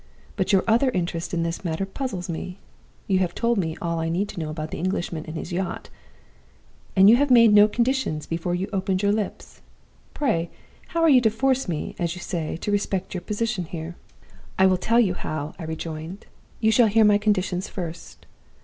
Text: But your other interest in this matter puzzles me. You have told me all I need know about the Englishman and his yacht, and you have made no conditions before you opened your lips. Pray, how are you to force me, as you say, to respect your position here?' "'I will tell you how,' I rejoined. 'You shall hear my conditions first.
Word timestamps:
But 0.35 0.51
your 0.51 0.63
other 0.67 0.89
interest 0.89 1.31
in 1.31 1.43
this 1.43 1.63
matter 1.63 1.85
puzzles 1.85 2.27
me. 2.27 2.57
You 3.05 3.19
have 3.19 3.35
told 3.35 3.59
me 3.59 3.77
all 3.79 3.99
I 3.99 4.09
need 4.09 4.35
know 4.35 4.49
about 4.49 4.71
the 4.71 4.79
Englishman 4.79 5.25
and 5.27 5.35
his 5.35 5.51
yacht, 5.53 5.91
and 6.95 7.07
you 7.07 7.17
have 7.17 7.29
made 7.29 7.53
no 7.53 7.67
conditions 7.67 8.25
before 8.25 8.55
you 8.55 8.67
opened 8.73 9.03
your 9.03 9.11
lips. 9.11 9.61
Pray, 10.15 10.49
how 10.87 11.03
are 11.03 11.07
you 11.09 11.21
to 11.21 11.29
force 11.29 11.67
me, 11.67 11.95
as 11.99 12.15
you 12.15 12.19
say, 12.21 12.57
to 12.61 12.71
respect 12.71 13.13
your 13.13 13.21
position 13.21 13.65
here?' 13.65 13.95
"'I 14.57 14.65
will 14.65 14.77
tell 14.77 14.99
you 14.99 15.13
how,' 15.13 15.53
I 15.59 15.65
rejoined. 15.65 16.25
'You 16.61 16.71
shall 16.71 16.87
hear 16.87 17.05
my 17.05 17.19
conditions 17.19 17.67
first. 17.69 18.25